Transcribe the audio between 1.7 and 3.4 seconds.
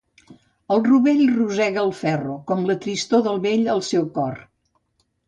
el ferro, com la tristor del